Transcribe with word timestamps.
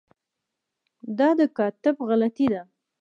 دا 1.17 1.29
د 1.39 1.41
کاتب 1.57 1.95
غلطي 2.07 2.47
ده. 2.53 2.61